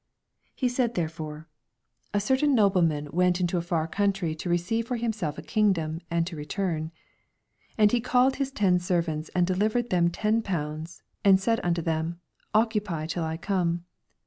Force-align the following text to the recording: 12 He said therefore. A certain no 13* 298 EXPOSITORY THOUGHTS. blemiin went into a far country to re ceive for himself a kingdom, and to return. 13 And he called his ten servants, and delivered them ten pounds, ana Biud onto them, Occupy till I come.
12 0.57 0.59
He 0.59 0.67
said 0.69 0.95
therefore. 0.95 1.47
A 2.11 2.19
certain 2.19 2.55
no 2.55 2.71
13* 2.71 3.05
298 3.05 3.05
EXPOSITORY 3.05 3.05
THOUGHTS. 3.11 3.13
blemiin 3.13 3.15
went 3.15 3.39
into 3.39 3.57
a 3.59 3.61
far 3.61 3.87
country 3.87 4.33
to 4.35 4.49
re 4.49 4.57
ceive 4.57 4.87
for 4.87 4.95
himself 4.95 5.37
a 5.37 5.41
kingdom, 5.43 6.01
and 6.09 6.25
to 6.25 6.35
return. 6.35 6.81
13 6.83 6.91
And 7.77 7.91
he 7.91 8.01
called 8.01 8.35
his 8.37 8.49
ten 8.51 8.79
servants, 8.79 9.29
and 9.35 9.45
delivered 9.45 9.91
them 9.91 10.09
ten 10.09 10.41
pounds, 10.41 11.03
ana 11.23 11.37
Biud 11.37 11.59
onto 11.63 11.81
them, 11.83 12.19
Occupy 12.55 13.05
till 13.05 13.23
I 13.23 13.37
come. 13.37 13.85